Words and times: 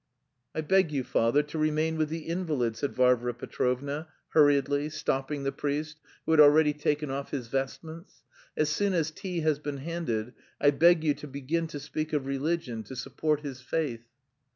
"I 0.55 0.61
beg 0.61 0.91
you, 0.91 1.03
father, 1.03 1.43
to 1.43 1.59
remain 1.59 1.95
with 1.95 2.09
the 2.09 2.21
invalid," 2.25 2.75
said 2.75 2.95
Varvara 2.95 3.35
Petrovna 3.35 4.07
hurriedly, 4.29 4.89
stopping 4.89 5.43
the 5.43 5.51
priest, 5.51 5.99
who 6.25 6.31
had 6.31 6.39
already 6.39 6.73
taken 6.73 7.11
off 7.11 7.29
his 7.29 7.49
vestments. 7.49 8.23
"As 8.57 8.69
soon 8.71 8.93
as 8.93 9.11
tea 9.11 9.41
has 9.41 9.59
been 9.59 9.77
handed, 9.77 10.33
I 10.59 10.71
beg 10.71 11.03
you 11.03 11.13
to 11.13 11.27
begin 11.27 11.67
to 11.67 11.79
speak 11.79 12.13
of 12.13 12.25
religion, 12.25 12.81
to 12.85 12.95
support 12.95 13.41
his 13.41 13.61
faith." 13.61 14.05